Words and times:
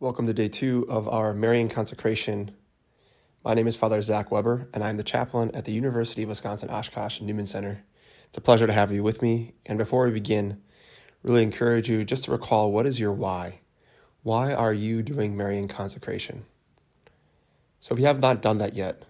Welcome 0.00 0.26
to 0.28 0.32
day 0.32 0.48
two 0.48 0.86
of 0.88 1.06
our 1.08 1.34
Marian 1.34 1.68
consecration. 1.68 2.52
My 3.44 3.52
name 3.52 3.66
is 3.66 3.76
Father 3.76 4.00
Zach 4.00 4.30
Weber, 4.30 4.66
and 4.72 4.82
I'm 4.82 4.96
the 4.96 5.04
chaplain 5.04 5.50
at 5.52 5.66
the 5.66 5.74
University 5.74 6.22
of 6.22 6.30
Wisconsin 6.30 6.70
Oshkosh 6.70 7.20
Newman 7.20 7.44
Center. 7.44 7.84
It's 8.26 8.38
a 8.38 8.40
pleasure 8.40 8.66
to 8.66 8.72
have 8.72 8.90
you 8.90 9.02
with 9.02 9.20
me. 9.20 9.52
And 9.66 9.76
before 9.76 10.06
we 10.06 10.12
begin, 10.12 10.62
really 11.22 11.42
encourage 11.42 11.90
you 11.90 12.06
just 12.06 12.24
to 12.24 12.30
recall 12.30 12.72
what 12.72 12.86
is 12.86 12.98
your 12.98 13.12
why? 13.12 13.60
Why 14.22 14.54
are 14.54 14.72
you 14.72 15.02
doing 15.02 15.36
Marian 15.36 15.68
consecration? 15.68 16.46
So, 17.78 17.92
if 17.92 18.00
you 18.00 18.06
have 18.06 18.20
not 18.20 18.40
done 18.40 18.56
that 18.56 18.72
yet, 18.72 19.04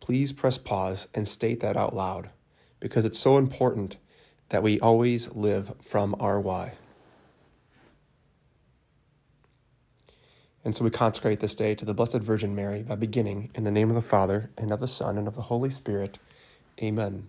please 0.00 0.34
press 0.34 0.58
pause 0.58 1.08
and 1.14 1.26
state 1.26 1.60
that 1.60 1.78
out 1.78 1.96
loud 1.96 2.28
because 2.78 3.06
it's 3.06 3.18
so 3.18 3.38
important 3.38 3.96
that 4.50 4.62
we 4.62 4.80
always 4.80 5.30
live 5.34 5.72
from 5.80 6.14
our 6.20 6.38
why. 6.38 6.74
And 10.66 10.74
so 10.74 10.82
we 10.82 10.90
consecrate 10.90 11.38
this 11.38 11.54
day 11.54 11.76
to 11.76 11.84
the 11.84 11.94
Blessed 11.94 12.16
Virgin 12.16 12.52
Mary 12.52 12.82
by 12.82 12.96
beginning 12.96 13.50
in 13.54 13.62
the 13.62 13.70
name 13.70 13.88
of 13.88 13.94
the 13.94 14.02
Father, 14.02 14.50
and 14.58 14.72
of 14.72 14.80
the 14.80 14.88
Son, 14.88 15.16
and 15.16 15.28
of 15.28 15.36
the 15.36 15.42
Holy 15.42 15.70
Spirit. 15.70 16.18
Amen. 16.82 17.28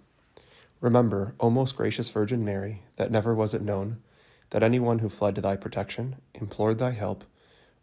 Remember, 0.81 1.35
O 1.39 1.51
most 1.51 1.75
gracious 1.75 2.09
Virgin 2.09 2.43
Mary, 2.43 2.81
that 2.95 3.11
never 3.11 3.35
was 3.35 3.53
it 3.53 3.61
known 3.61 4.01
that 4.49 4.63
anyone 4.63 4.97
who 4.97 5.07
fled 5.07 5.35
to 5.35 5.41
thy 5.41 5.55
protection, 5.55 6.15
implored 6.33 6.79
thy 6.79 6.89
help, 6.89 7.25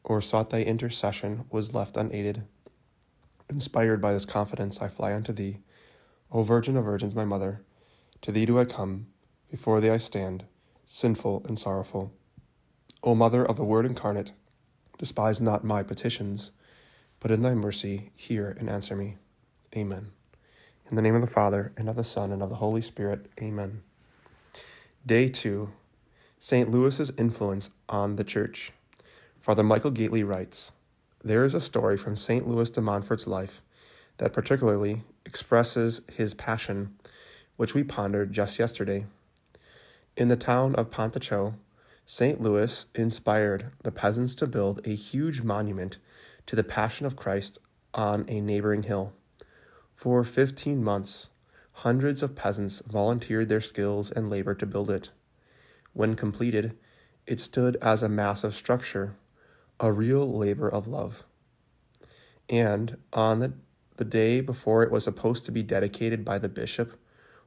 or 0.03 0.21
sought 0.21 0.51
thy 0.51 0.63
intercession 0.63 1.45
was 1.53 1.73
left 1.73 1.97
unaided. 1.97 2.43
Inspired 3.49 4.03
by 4.03 4.13
this 4.13 4.25
confidence, 4.25 4.83
I 4.83 4.89
fly 4.89 5.15
unto 5.15 5.33
thee. 5.33 5.59
O 6.33 6.43
Virgin 6.43 6.77
of 6.77 6.85
Virgins, 6.85 7.15
my 7.15 7.25
mother, 7.25 7.61
to 8.23 8.33
thee 8.33 8.45
do 8.45 8.59
I 8.59 8.65
come, 8.65 9.07
before 9.49 9.81
thee 9.81 9.91
I 9.91 9.99
stand, 9.99 10.47
sinful 10.85 11.45
and 11.47 11.57
sorrowful. 11.57 12.13
O 13.05 13.15
Mother 13.15 13.45
of 13.47 13.57
the 13.57 13.63
Word 13.63 13.87
incarnate, 13.87 14.33
Despise 14.99 15.41
not 15.41 15.65
my 15.65 15.83
petitions, 15.83 16.53
but 17.21 17.31
in 17.31 17.43
thy 17.43 17.55
mercy 17.55 18.11
hear 18.15 18.57
and 18.59 18.71
answer 18.71 18.95
me. 18.95 19.17
Amen. 19.77 20.13
In 20.89 20.97
the 20.97 21.03
name 21.03 21.15
of 21.15 21.21
the 21.21 21.27
Father, 21.27 21.73
and 21.77 21.89
of 21.89 21.97
the 21.97 22.05
Son, 22.05 22.31
and 22.31 22.43
of 22.43 22.51
the 22.51 22.57
Holy 22.57 22.83
Spirit. 22.83 23.27
Amen. 23.41 23.83
Day 25.05 25.29
2 25.29 25.71
St. 26.39 26.69
Louis's 26.69 27.11
influence 27.19 27.71
on 27.89 28.17
the 28.17 28.25
Church. 28.25 28.73
Father 29.41 29.63
Michael 29.63 29.91
Gaitley 29.91 30.27
writes 30.27 30.73
There 31.23 31.45
is 31.45 31.55
a 31.55 31.61
story 31.61 31.97
from 31.97 32.17
St. 32.17 32.47
Louis 32.47 32.71
de 32.71 32.81
Montfort's 32.81 33.27
life 33.27 33.63
that 34.19 34.33
particularly 34.33 35.03
expresses 35.27 36.03
his 36.13 36.35
passion, 36.35 36.95
which 37.57 37.75
we 37.75 37.83
pondered 37.83 38.33
just 38.33 38.59
yesterday. 38.59 39.07
In 40.17 40.29
the 40.29 40.37
town 40.37 40.75
of 40.77 40.91
Pontchâteau, 40.91 41.55
St. 42.07 42.39
Louis 42.41 42.85
inspired 42.95 43.71
the 43.83 43.91
peasants 43.91 44.35
to 44.37 44.47
build 44.47 44.87
a 44.87 44.95
huge 44.95 45.41
monument 45.41 45.97
to 46.47 46.55
the 46.55 46.65
Passion 46.65 47.07
of 47.07 47.17
Christ 47.17 47.59
on 47.95 48.27
a 48.29 48.43
neighboring 48.43 48.83
hill. 48.83 49.15
For 49.97 50.23
15 50.23 50.85
months, 50.85 51.31
hundreds 51.73 52.23
of 52.23 52.37
peasants 52.37 52.83
volunteered 52.87 53.49
their 53.49 53.63
skills 53.63 54.11
and 54.11 54.29
labor 54.29 54.55
to 54.55 54.67
build 54.67 54.91
it. 54.91 55.11
When 55.95 56.15
completed, 56.15 56.77
it 57.27 57.41
stood 57.41 57.77
as 57.81 58.03
a 58.03 58.09
massive 58.09 58.55
structure, 58.55 59.17
a 59.81 59.91
real 59.91 60.31
labor 60.31 60.69
of 60.69 60.87
love. 60.87 61.25
And 62.51 62.99
on 63.15 63.39
the, 63.39 63.55
the 63.97 64.05
day 64.05 64.43
before 64.43 64.83
it 64.83 64.91
was 64.91 65.05
supposed 65.05 65.47
to 65.47 65.53
be 65.53 65.63
dedicated 65.63 66.23
by 66.23 66.39
the 66.39 66.51
bishop, 66.51 67.01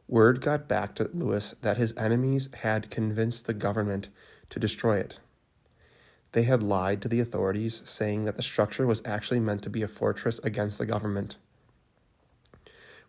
word 0.08 0.42
got 0.42 0.68
back 0.68 0.96
to 0.96 1.10
Louis 1.14 1.54
that 1.62 1.78
his 1.78 1.96
enemies 1.98 2.50
had 2.62 2.90
convinced 2.90 3.46
the 3.46 3.54
government 3.54 4.08
to 4.50 4.60
destroy 4.60 4.98
it. 4.98 5.20
They 6.32 6.44
had 6.44 6.64
lied 6.64 7.02
to 7.02 7.08
the 7.08 7.20
authorities, 7.20 7.82
saying 7.86 8.26
that 8.26 8.38
the 8.38 8.44
structure 8.44 8.86
was 8.86 9.02
actually 9.06 9.40
meant 9.40 9.64
to 9.64 9.70
be 9.70 9.82
a 9.82 9.88
fortress 9.88 10.40
against 10.40 10.78
the 10.78 10.86
government. 10.86 11.38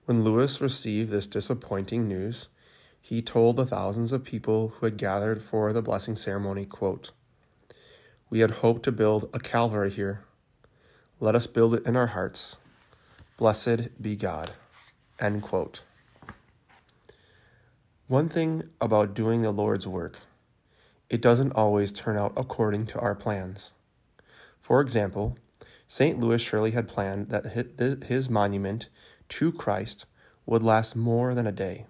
When 0.06 0.24
Louis 0.24 0.60
received 0.60 1.10
this 1.10 1.26
disappointing 1.26 2.08
news, 2.08 2.48
he 3.00 3.20
told 3.22 3.56
the 3.56 3.66
thousands 3.66 4.12
of 4.12 4.24
people 4.24 4.74
who 4.76 4.86
had 4.86 4.96
gathered 4.96 5.42
for 5.42 5.72
the 5.72 5.82
blessing 5.82 6.16
ceremony, 6.16 6.64
quote, 6.64 7.10
We 8.30 8.40
had 8.40 8.62
hoped 8.62 8.84
to 8.84 8.92
build 8.92 9.28
a 9.32 9.38
Calvary 9.38 9.90
here. 9.90 10.24
Let 11.20 11.34
us 11.34 11.46
build 11.46 11.74
it 11.74 11.84
in 11.84 11.96
our 11.96 12.08
hearts. 12.08 12.56
Blessed 13.36 14.00
be 14.00 14.16
God. 14.16 14.52
End 15.20 15.42
quote. 15.42 15.82
One 18.08 18.30
thing 18.30 18.70
about 18.80 19.12
doing 19.12 19.42
the 19.42 19.50
Lord's 19.50 19.86
work 19.86 20.20
it 21.10 21.20
doesn't 21.20 21.52
always 21.52 21.92
turn 21.92 22.16
out 22.16 22.32
according 22.38 22.86
to 22.86 22.98
our 22.98 23.14
plans. 23.14 23.74
For 24.62 24.80
example, 24.80 25.36
St. 25.86 26.18
Louis 26.18 26.40
surely 26.40 26.70
had 26.70 26.88
planned 26.88 27.28
that 27.28 28.04
his 28.04 28.30
monument 28.30 28.88
to 29.28 29.52
Christ 29.52 30.06
would 30.46 30.62
last 30.62 30.96
more 30.96 31.34
than 31.34 31.46
a 31.46 31.52
day. 31.52 31.84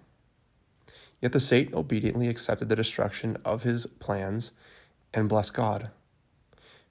Yet 1.21 1.31
the 1.31 1.39
saint 1.39 1.73
obediently 1.73 2.27
accepted 2.27 2.67
the 2.67 2.75
destruction 2.75 3.37
of 3.45 3.63
his 3.63 3.85
plans 3.85 4.51
and 5.13 5.29
blessed 5.29 5.53
God. 5.53 5.89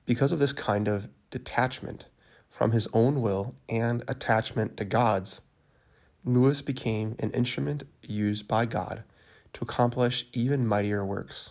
Because 0.06 0.32
of 0.32 0.38
this 0.38 0.54
kind 0.54 0.88
of 0.88 1.06
detachment 1.30 2.06
from 2.48 2.72
his 2.72 2.88
own 2.94 3.20
will 3.20 3.54
and 3.68 4.02
attachment 4.08 4.78
to 4.78 4.86
God's, 4.86 5.42
Louis 6.24 6.62
became 6.62 7.14
an 7.18 7.30
instrument 7.32 7.82
used 8.00 8.48
by 8.48 8.64
God 8.64 9.04
to 9.58 9.64
accomplish 9.64 10.24
even 10.32 10.64
mightier 10.64 11.04
works. 11.04 11.50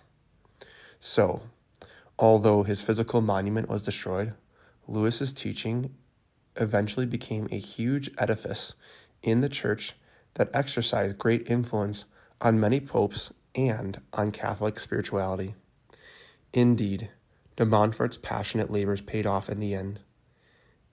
So, 0.97 1.41
although 2.17 2.63
his 2.63 2.81
physical 2.81 3.19
monument 3.19 3.67
was 3.67 3.81
destroyed, 3.81 4.33
Louis's 4.87 5.33
teaching 5.33 5.93
eventually 6.55 7.05
became 7.05 7.49
a 7.51 7.59
huge 7.59 8.09
edifice 8.17 8.75
in 9.21 9.41
the 9.41 9.49
church 9.49 9.93
that 10.35 10.49
exercised 10.53 11.17
great 11.17 11.49
influence 11.49 12.05
on 12.39 12.59
many 12.59 12.79
popes 12.79 13.33
and 13.53 13.99
on 14.13 14.31
Catholic 14.31 14.79
spirituality. 14.79 15.55
Indeed, 16.53 17.09
de 17.57 17.65
Montfort's 17.65 18.17
passionate 18.17 18.71
labors 18.71 19.01
paid 19.01 19.25
off 19.25 19.49
in 19.49 19.59
the 19.59 19.73
end, 19.75 19.99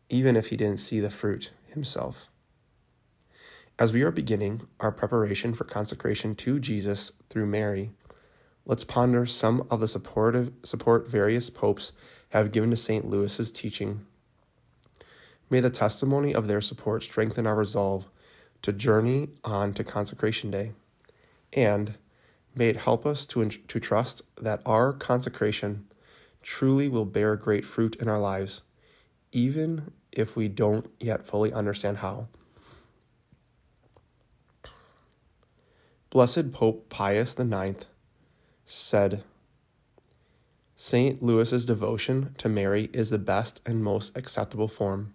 even 0.09 0.35
if 0.35 0.49
he 0.49 0.57
didn't 0.57 0.81
see 0.81 0.99
the 0.99 1.11
fruit 1.11 1.53
himself. 1.69 2.29
As 3.77 3.93
we 3.93 4.03
are 4.03 4.13
beginning 4.13 4.69
our 4.79 4.93
preparation 4.93 5.53
for 5.53 5.65
consecration 5.65 6.37
to 6.37 6.61
Jesus 6.61 7.11
through 7.29 7.47
Mary, 7.47 7.91
let's 8.65 8.85
ponder 8.85 9.27
some 9.27 9.67
of 9.69 9.81
the 9.81 9.89
supportive 9.89 10.53
support 10.63 11.09
various 11.09 11.51
popes 11.51 11.91
have 12.29 12.53
given 12.53 12.71
to 12.71 12.77
St. 12.77 13.05
Louis's 13.05 13.51
teaching. 13.51 14.07
May 15.51 15.59
the 15.59 15.71
testimony 15.71 16.33
of 16.33 16.47
their 16.47 16.61
support 16.61 17.03
strengthen 17.03 17.49
our 17.49 17.57
resolve 17.57 18.07
to 18.63 18.73
journey 18.73 19.31
on 19.43 19.75
to 19.75 19.83
consecration 19.83 20.53
day, 20.53 20.71
and 21.53 21.95
may 22.55 22.69
it 22.69 22.77
help 22.77 23.05
us 23.05 23.27
to, 23.27 23.49
to 23.49 23.81
trust 23.81 24.23
that 24.41 24.63
our 24.65 24.93
consecration 24.93 25.89
truly 26.43 26.89
will 26.89 27.07
bear 27.07 27.35
great 27.35 27.65
fruit 27.65 27.97
in 27.97 28.09
our 28.09 28.21
lives, 28.21 28.63
even 29.33 29.91
if 30.13 30.37
we 30.37 30.47
don't 30.47 30.89
yet 31.01 31.27
fully 31.27 31.53
understand 31.53 31.99
how. 31.99 32.29
Blessed 36.15 36.53
Pope 36.53 36.89
Pius 36.91 37.37
IX 37.37 37.87
said, 38.65 39.25
St. 40.77 41.21
Louis's 41.21 41.67
devotion 41.67 42.37
to 42.39 42.49
Mary 42.49 42.89
is 42.93 43.11
the 43.11 43.19
best 43.19 43.61
and 43.67 43.83
most 43.83 44.17
acceptable 44.17 44.69
form. 44.69 45.13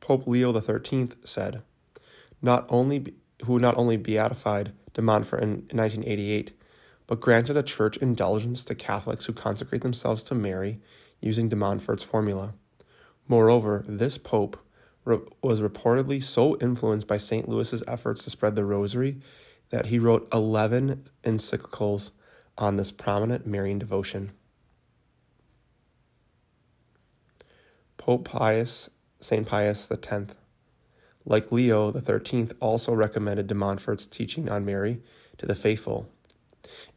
Pope 0.00 0.26
Leo 0.26 0.52
XIII 0.52 1.12
said, 1.24 1.62
not 2.42 2.66
only 2.68 3.14
who 3.46 3.58
not 3.58 3.78
only 3.78 3.96
beatified 3.96 4.74
de 4.92 5.00
Montfort 5.00 5.42
in 5.42 5.50
1988, 5.70 6.52
but 7.06 7.18
granted 7.18 7.56
a 7.56 7.62
church 7.62 7.96
indulgence 7.96 8.62
to 8.64 8.74
Catholics 8.74 9.24
who 9.24 9.32
consecrate 9.32 9.80
themselves 9.80 10.22
to 10.24 10.34
Mary 10.34 10.82
using 11.22 11.48
de 11.48 11.56
Montfort's 11.56 12.04
formula. 12.04 12.52
Moreover, 13.26 13.82
this 13.88 14.18
pope 14.18 14.58
re- 15.04 15.18
was 15.42 15.60
reportedly 15.60 16.22
so 16.22 16.56
influenced 16.58 17.06
by 17.06 17.18
St. 17.18 17.48
Louis's 17.48 17.82
efforts 17.86 18.24
to 18.24 18.30
spread 18.30 18.54
the 18.54 18.64
rosary 18.64 19.18
that 19.70 19.86
he 19.86 19.98
wrote 19.98 20.28
11 20.32 21.04
encyclicals 21.24 22.10
on 22.58 22.76
this 22.76 22.90
prominent 22.90 23.46
Marian 23.46 23.78
devotion. 23.78 24.32
Pope 27.96 28.24
Pius, 28.24 28.90
St. 29.20 29.46
Pius 29.46 29.88
X, 29.90 30.34
like 31.24 31.52
Leo 31.52 31.92
XIII, 31.92 32.48
also 32.60 32.92
recommended 32.92 33.46
de 33.46 33.54
Montfort's 33.54 34.06
teaching 34.06 34.48
on 34.48 34.64
Mary 34.64 35.00
to 35.38 35.46
the 35.46 35.54
faithful. 35.54 36.08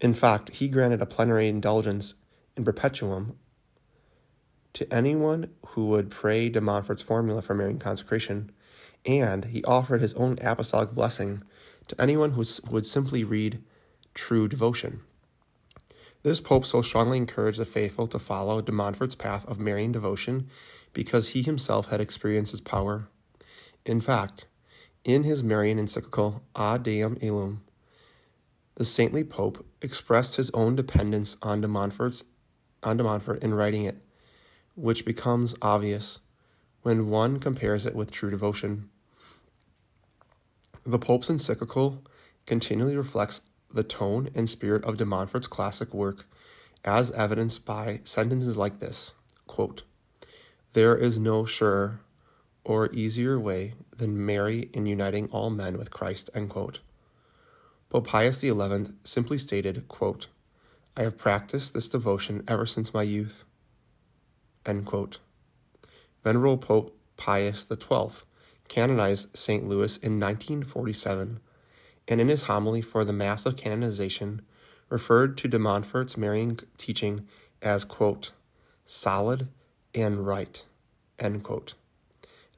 In 0.01 0.13
fact, 0.13 0.49
he 0.49 0.67
granted 0.67 1.01
a 1.01 1.05
plenary 1.05 1.47
indulgence 1.47 2.15
in 2.57 2.65
perpetuum 2.65 3.37
to 4.75 4.93
anyone 4.93 5.49
who 5.67 5.87
would 5.87 6.11
pray 6.11 6.49
de 6.49 6.61
Montfort's 6.61 7.01
formula 7.01 7.41
for 7.41 7.55
Marian 7.55 7.79
consecration, 7.79 8.51
and 9.05 9.45
he 9.45 9.63
offered 9.63 10.01
his 10.01 10.13
own 10.15 10.37
apostolic 10.41 10.91
blessing 10.91 11.43
to 11.87 11.99
anyone 11.99 12.31
who 12.31 12.43
would 12.69 12.85
simply 12.85 13.23
read 13.23 13.63
true 14.13 14.47
devotion. 14.47 14.99
This 16.23 16.41
pope 16.41 16.65
so 16.65 16.81
strongly 16.81 17.17
encouraged 17.17 17.59
the 17.59 17.65
faithful 17.65 18.07
to 18.07 18.19
follow 18.19 18.61
de 18.61 18.71
Montfort's 18.71 19.15
path 19.15 19.45
of 19.47 19.59
Marian 19.59 19.91
devotion 19.91 20.49
because 20.91 21.29
he 21.29 21.41
himself 21.41 21.87
had 21.87 22.01
experienced 22.01 22.53
its 22.53 22.61
power. 22.61 23.07
In 23.85 24.01
fact, 24.01 24.45
in 25.03 25.23
his 25.23 25.43
Marian 25.43 25.79
encyclical 25.79 26.41
Ad 26.55 26.83
Diem 26.83 27.17
Illum, 27.21 27.61
the 28.75 28.85
saintly 28.85 29.23
pope 29.23 29.65
expressed 29.81 30.35
his 30.35 30.49
own 30.51 30.75
dependence 30.75 31.37
on 31.41 31.61
de 31.61 31.67
Montfort's 31.67 32.25
on 32.83 32.97
de 32.97 33.03
Montfort 33.03 33.41
in 33.41 33.53
writing 33.53 33.85
it, 33.85 33.97
which 34.75 35.05
becomes 35.05 35.55
obvious 35.61 36.19
when 36.81 37.09
one 37.09 37.39
compares 37.39 37.85
it 37.85 37.95
with 37.95 38.11
true 38.11 38.29
devotion. 38.29 38.89
The 40.85 40.99
Pope's 40.99 41.29
encyclical 41.29 42.03
continually 42.45 42.95
reflects 42.95 43.41
the 43.73 43.83
tone 43.83 44.29
and 44.35 44.49
spirit 44.49 44.83
of 44.83 44.97
de 44.97 45.05
Montfort's 45.05 45.47
classic 45.47 45.93
work, 45.93 46.27
as 46.83 47.11
evidenced 47.11 47.65
by 47.65 48.01
sentences 48.03 48.55
like 48.55 48.79
this 48.79 49.13
quote, 49.47 49.83
There 50.73 50.95
is 50.95 51.17
no 51.17 51.45
surer 51.45 52.01
or 52.63 52.91
easier 52.93 53.39
way 53.39 53.75
than 53.95 54.25
Mary 54.25 54.69
in 54.73 54.85
uniting 54.85 55.27
all 55.31 55.49
men 55.49 55.77
with 55.77 55.91
Christ. 55.91 56.29
End 56.33 56.49
quote. 56.49 56.79
Pope 57.89 58.07
Pius 58.07 58.39
XI 58.39 58.87
simply 59.03 59.37
stated, 59.37 59.87
quote, 59.87 60.27
I 60.97 61.03
have 61.03 61.17
practiced 61.17 61.73
this 61.73 61.87
devotion 61.87 62.43
ever 62.47 62.65
since 62.65 62.93
my 62.93 63.03
youth. 63.03 63.45
Venerable 64.65 66.57
Pope 66.57 66.97
Pius 67.17 67.67
XII 67.67 68.09
canonized 68.67 69.37
St. 69.37 69.67
Louis 69.67 69.97
in 69.97 70.19
1947, 70.19 71.39
and 72.07 72.21
in 72.21 72.27
his 72.29 72.43
homily 72.43 72.81
for 72.81 73.05
the 73.05 73.13
Mass 73.13 73.45
of 73.45 73.57
Canonization 73.57 74.41
referred 74.89 75.37
to 75.37 75.47
de 75.47 75.59
Montfort's 75.59 76.17
Marian 76.17 76.59
teaching 76.77 77.27
as, 77.61 77.83
quote, 77.83 78.31
solid 78.85 79.49
and 79.93 80.25
right. 80.25 80.63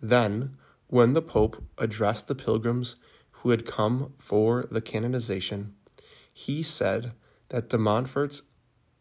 Then, 0.01 0.57
when 0.87 1.13
the 1.13 1.21
Pope 1.21 1.63
addressed 1.77 2.27
the 2.27 2.35
pilgrims 2.35 2.95
who 3.31 3.49
had 3.51 3.65
come 3.65 4.13
for 4.17 4.65
the 4.71 4.81
canonization, 4.81 5.75
he 6.33 6.63
said 6.63 7.11
that 7.49 7.69
de, 7.69 7.77
Montfort's, 7.77 8.43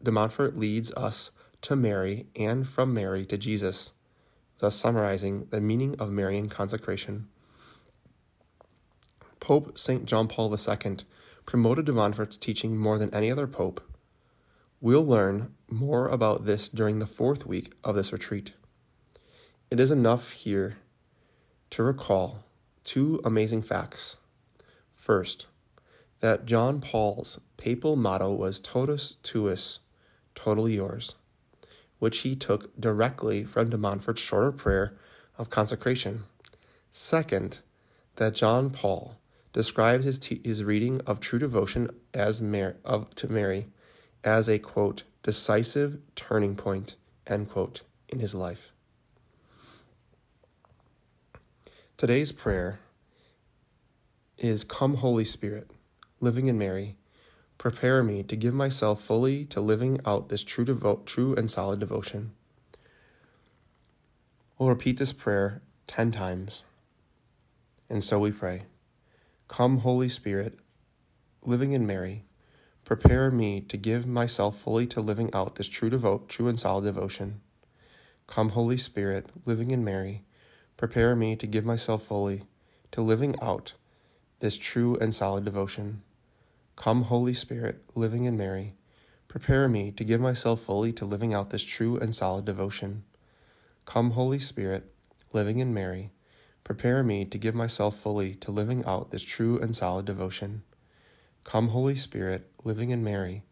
de 0.01 0.11
Montfort 0.11 0.57
leads 0.57 0.91
us 0.93 1.31
to 1.61 1.75
Mary 1.75 2.27
and 2.35 2.67
from 2.67 2.93
Mary 2.93 3.25
to 3.25 3.37
Jesus, 3.37 3.91
thus 4.59 4.75
summarizing 4.75 5.47
the 5.49 5.61
meaning 5.61 5.95
of 5.99 6.11
Marian 6.11 6.49
consecration. 6.49 7.27
Pope 9.39 9.77
St. 9.77 10.05
John 10.05 10.27
Paul 10.27 10.53
II 10.53 10.97
promoted 11.45 11.85
de 11.85 11.93
Montfort's 11.93 12.37
teaching 12.37 12.77
more 12.77 12.99
than 12.99 13.13
any 13.13 13.31
other 13.31 13.47
pope. 13.47 13.81
We'll 14.81 15.05
learn 15.05 15.55
more 15.69 16.07
about 16.07 16.45
this 16.45 16.69
during 16.69 16.99
the 16.99 17.07
fourth 17.07 17.45
week 17.45 17.73
of 17.83 17.95
this 17.95 18.11
retreat. 18.11 18.53
It 19.71 19.79
is 19.79 19.89
enough 19.89 20.31
here 20.31 20.77
to 21.71 21.83
recall 21.83 22.43
two 22.83 23.19
amazing 23.23 23.61
facts. 23.61 24.17
First, 24.93 25.47
that 26.19 26.45
John 26.45 26.81
Paul's 26.81 27.39
papal 27.57 27.95
motto 27.95 28.31
was 28.33 28.59
Totus 28.59 29.15
Tuus, 29.23 29.79
totally 30.35 30.75
yours, 30.75 31.15
which 31.99 32.19
he 32.19 32.35
took 32.35 32.79
directly 32.79 33.43
from 33.43 33.69
de 33.69 33.77
Montfort's 33.77 34.21
shorter 34.21 34.51
prayer 34.51 34.93
of 35.37 35.49
consecration. 35.49 36.23
Second, 36.91 37.59
that 38.15 38.35
John 38.35 38.69
Paul 38.69 39.17
described 39.53 40.03
his, 40.03 40.19
t- 40.19 40.41
his 40.43 40.63
reading 40.63 41.01
of 41.05 41.19
true 41.19 41.39
devotion 41.39 41.89
as 42.13 42.41
of, 42.83 43.15
to 43.15 43.27
Mary 43.27 43.67
as 44.23 44.49
a 44.49 44.59
quote 44.59 45.03
decisive 45.23 45.99
turning 46.15 46.55
point 46.55 46.95
end 47.25 47.49
quote 47.49 47.81
in 48.09 48.19
his 48.19 48.35
life. 48.35 48.71
Today's 51.97 52.31
prayer 52.31 52.79
is 54.37 54.63
Come 54.63 54.95
Holy 54.95 55.25
Spirit 55.25 55.71
living 56.19 56.47
in 56.47 56.57
Mary, 56.57 56.95
prepare 57.57 58.03
me 58.03 58.23
to 58.23 58.35
give 58.35 58.53
myself 58.53 59.01
fully 59.01 59.45
to 59.45 59.59
living 59.59 59.99
out 60.05 60.29
this 60.29 60.43
true, 60.43 60.65
devo- 60.65 61.05
true 61.05 61.33
and 61.35 61.49
solid 61.49 61.79
devotion. 61.79 62.31
We'll 64.57 64.69
repeat 64.69 64.97
this 64.97 65.13
prayer 65.13 65.61
10 65.87 66.11
times. 66.11 66.63
And 67.89 68.03
so 68.03 68.19
we 68.19 68.31
pray 68.31 68.63
Come, 69.47 69.79
Holy 69.79 70.09
Spirit, 70.09 70.59
living 71.43 71.71
in 71.71 71.87
Mary, 71.87 72.25
prepare 72.83 73.31
me 73.31 73.61
to 73.61 73.77
give 73.77 74.05
myself 74.05 74.59
fully 74.59 74.85
to 74.87 75.01
living 75.01 75.33
out 75.33 75.55
this 75.55 75.67
true, 75.67 75.89
devote, 75.89 76.27
true 76.27 76.47
and 76.47 76.59
solid 76.59 76.83
devotion. 76.83 77.41
Come, 78.27 78.49
Holy 78.49 78.77
Spirit, 78.77 79.27
living 79.45 79.71
in 79.71 79.83
Mary, 79.83 80.23
prepare 80.75 81.15
me 81.15 81.35
to 81.37 81.47
give 81.47 81.65
myself 81.65 82.03
fully 82.03 82.43
to 82.91 83.01
living 83.01 83.35
out 83.41 83.73
this 84.39 84.57
true 84.57 84.97
and 84.97 85.15
solid 85.15 85.45
devotion. 85.45 86.01
Come, 86.77 87.03
Holy 87.05 87.33
Spirit, 87.33 87.83
living 87.95 88.25
in 88.25 88.37
Mary, 88.37 88.75
prepare 89.27 89.67
me 89.67 89.91
to 89.91 90.03
give 90.03 90.21
myself 90.21 90.61
fully 90.61 90.93
to 90.93 91.05
living 91.05 91.33
out 91.33 91.49
this 91.49 91.63
true 91.63 91.97
and 91.97 92.13
solid 92.13 92.45
devotion. 92.45 93.03
Come, 93.85 94.11
Holy 94.11 94.37
Spirit, 94.37 94.93
living 95.33 95.57
in 95.57 95.73
Mary, 95.73 96.11
prepare 96.63 97.01
me 97.01 97.25
to 97.25 97.37
give 97.39 97.55
myself 97.55 97.99
fully 97.99 98.35
to 98.35 98.51
living 98.51 98.85
out 98.85 99.09
this 99.09 99.23
true 99.23 99.57
and 99.57 99.75
solid 99.75 100.05
devotion. 100.05 100.61
Come, 101.43 101.69
Holy 101.69 101.95
Spirit, 101.95 102.51
living 102.63 102.91
in 102.91 103.03
Mary, 103.03 103.43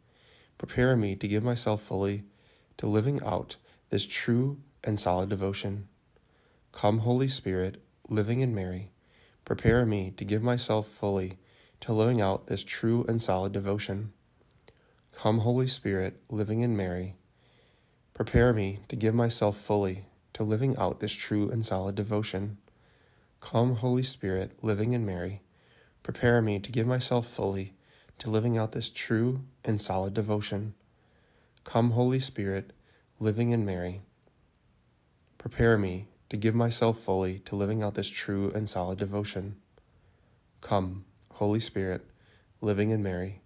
prepare 0.60 0.95
me 0.95 1.16
to 1.16 1.28
give 1.28 1.44
myself 1.44 1.81
fully 1.81 2.25
to 2.78 2.86
living 2.86 3.24
out 3.24 3.56
this 3.89 4.06
true 4.06 4.60
and 4.83 5.00
solid 5.00 5.30
devotion. 5.30 5.88
Come, 6.71 7.00
Holy 7.00 7.28
Spirit, 7.28 7.81
living 8.07 8.42
in 8.42 8.54
Mary, 8.54 8.92
prepare 9.45 9.83
me 9.83 10.12
to 10.16 10.24
give 10.24 10.44
myself 10.44 10.88
fully 10.88 11.39
to 11.81 11.94
living 11.94 12.22
out 12.22 12.48
this 12.48 12.63
true 12.63 13.06
and 13.07 13.22
solid 13.22 13.51
devotion. 13.51 14.13
Come, 15.13 15.39
Holy 15.39 15.68
Spirit, 15.68 16.22
living 16.30 16.62
in 16.62 16.75
Mary, 16.75 17.16
prepare 18.13 18.54
me 18.54 18.80
to 18.88 18.95
give 18.95 19.16
myself 19.16 19.57
fully 19.57 20.06
to 20.33 20.44
living 20.44 20.77
out 20.77 21.00
this 21.00 21.13
true 21.13 21.50
and 21.50 21.66
solid 21.66 21.95
devotion. 21.95 22.57
Come, 23.39 23.75
Holy 23.75 24.04
Spirit, 24.04 24.51
living 24.62 24.94
in 24.94 25.06
Mary, 25.06 25.42
prepare 26.04 26.42
me 26.42 26.60
to 26.60 26.72
give 26.72 26.86
myself 26.86 27.27
fully 27.27 27.74
to 28.19 28.30
living 28.30 28.57
out 28.57 28.71
this 28.71 28.89
true 28.89 29.42
and 29.63 29.80
solid 29.80 30.13
devotion. 30.13 30.74
Come, 31.63 31.92
Holy 31.92 32.19
Spirit, 32.19 32.71
living 33.19 33.51
in 33.51 33.66
Mary, 33.66 34.02
prepare 35.38 35.78
me 35.78 36.07
to 36.30 36.38
give 36.38 36.56
myself 36.56 37.00
fully 37.00 37.40
to 37.40 37.56
living 37.56 37.81
out 37.81 37.95
this 37.95 38.09
true 38.09 38.52
and 38.54 38.69
solid 38.69 39.00
devotion. 39.00 39.56
Come, 40.61 41.06
Holy 41.35 41.59
Spirit, 41.59 42.06
living 42.61 42.92
in 42.92 43.04
Mary, 43.04 43.42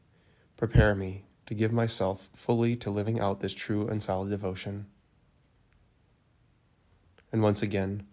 prepare 0.58 0.94
me 0.94 1.26
to 1.48 1.56
give 1.56 1.74
myself 1.74 2.30
fully 2.36 2.76
to 2.76 2.92
living 2.92 3.20
out 3.20 3.40
this 3.40 3.54
true 3.54 3.88
and 3.88 4.04
solid 4.04 4.30
devotion. 4.30 4.86
And 7.32 7.42
once 7.42 7.64
again, 7.64 8.06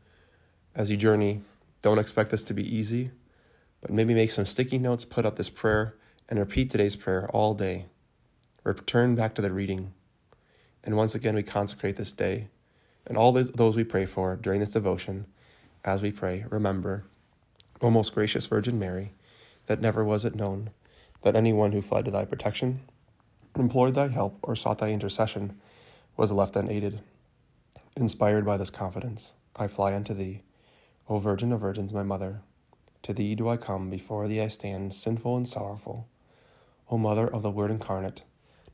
as 0.75 0.91
you 0.91 0.97
journey, 0.97 1.43
don't 1.83 1.99
expect 1.99 2.31
this 2.31 2.43
to 2.45 2.55
be 2.55 2.75
easy, 2.75 3.11
but 3.83 3.91
maybe 3.91 4.15
make 4.15 4.33
some 4.33 4.47
sticky 4.47 4.79
notes, 4.79 5.05
put 5.05 5.27
up 5.27 5.37
this 5.37 5.51
prayer, 5.51 5.95
and 6.27 6.39
repeat 6.39 6.71
today's 6.71 6.97
prayer 6.97 7.29
all 7.31 7.53
day. 7.53 7.85
Return 8.65 9.15
back 9.15 9.35
to 9.35 9.43
the 9.43 9.53
reading. 9.53 9.93
And 10.85 10.97
once 10.97 11.15
again, 11.15 11.35
we 11.35 11.43
consecrate 11.43 11.97
this 11.97 12.13
day 12.13 12.49
and 13.07 13.19
all 13.19 13.33
those 13.33 13.77
we 13.77 13.85
pray 13.85 14.07
for 14.07 14.37
during 14.37 14.61
this 14.61 14.71
devotion. 14.71 15.27
As 15.85 16.01
we 16.01 16.13
pray, 16.13 16.47
remember, 16.49 17.05
O 17.83 17.91
most 17.91 18.15
gracious 18.15 18.47
Virgin 18.47 18.79
Mary, 18.79 19.13
that 19.67 19.81
never 19.81 20.05
was 20.05 20.25
it 20.25 20.35
known 20.35 20.71
that 21.23 21.37
anyone 21.37 21.73
who 21.73 21.83
fled 21.83 22.05
to 22.05 22.11
thy 22.11 22.25
protection, 22.25 22.81
implored 23.57 23.95
thy 23.95 24.09
help, 24.09 24.39
or 24.43 24.55
sought 24.55 24.79
thy 24.79 24.91
intercession 24.91 25.59
was 26.17 26.33
left 26.33 26.57
unaided. 26.57 27.01
Inspired 27.97 28.45
by 28.45 28.57
this 28.57 28.71
confidence, 28.71 29.35
I 29.57 29.67
fly 29.67 29.95
unto 29.95 30.15
thee, 30.15 30.43
O 31.09 31.19
Virgin 31.19 31.53
of 31.53 31.61
Virgins, 31.61 31.93
my 31.93 32.03
mother. 32.03 32.43
To 33.05 33.13
thee 33.13 33.35
do 33.35 33.49
I 33.49 33.57
come, 33.57 33.91
before 33.91 34.29
thee 34.29 34.41
I 34.41 34.49
stand, 34.49 34.95
sinful 34.95 35.37
and 35.37 35.49
sorrowful. 35.49 36.07
O 36.91 36.99
Mother 36.99 37.27
of 37.27 37.43
the 37.43 37.51
Word 37.51 37.71
incarnate, 37.71 38.23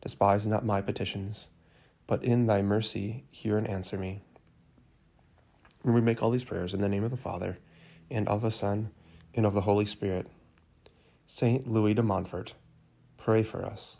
despise 0.01 0.47
not 0.47 0.65
my 0.65 0.81
petitions, 0.81 1.49
but 2.07 2.25
in 2.25 2.47
thy 2.47 2.63
mercy 2.63 3.25
hear 3.31 3.57
and 3.57 3.67
answer 3.67 3.97
me. 3.97 4.23
And 5.85 5.95
we 5.95 6.01
make 6.01 6.23
all 6.23 6.31
these 6.31 6.45
prayers 6.45 6.75
in 6.75 6.81
the 6.81 6.89
name 6.89 7.05
of 7.05 7.11
the 7.11 7.17
Father, 7.17 7.59
and 8.11 8.29
of 8.29 8.43
the 8.43 8.51
Son, 8.51 8.91
and 9.35 9.47
of 9.47 9.55
the 9.55 9.63
Holy 9.63 9.87
Spirit. 9.87 10.27
Saint 11.35 11.67
Louis 11.67 11.95
de 11.95 12.03
Montfort, 12.03 12.53
pray 13.17 13.43
for 13.43 13.65
us. 13.65 13.97